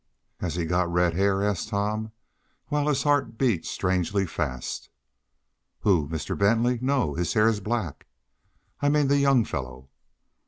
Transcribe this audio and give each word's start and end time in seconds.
"Has 0.39 0.55
he 0.55 0.65
got 0.65 0.91
red 0.91 1.13
hair?" 1.13 1.43
asked 1.43 1.69
Tom, 1.69 2.11
while 2.69 2.87
his 2.87 3.03
heart 3.03 3.37
beat 3.37 3.67
strangely 3.67 4.25
fast. 4.25 4.89
"Who? 5.81 6.07
Mr. 6.07 6.35
Bentley? 6.35 6.79
No. 6.81 7.13
His 7.13 7.33
hair's 7.33 7.59
black." 7.59 8.07
"I 8.81 8.89
mean 8.89 9.09
the 9.09 9.19
young 9.19 9.45
fellow." 9.45 9.89